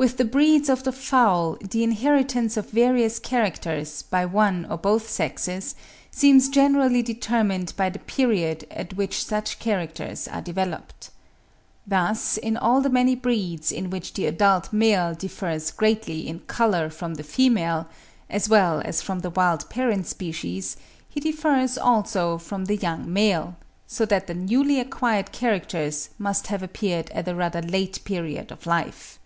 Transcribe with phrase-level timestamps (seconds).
[0.00, 5.10] With the breeds of the Fowl the inheritance of various characters by one or both
[5.10, 5.74] sexes,
[6.12, 11.10] seems generally determined by the period at which such characters are developed.
[11.84, 16.90] Thus in all the many breeds in which the adult male differs greatly in colour
[16.90, 17.88] from the female,
[18.30, 20.76] as well as from the wild parent species,
[21.08, 23.56] he differs also from the young male,
[23.88, 28.64] so that the newly acquired characters must have appeared at a rather late period of
[28.64, 29.16] life.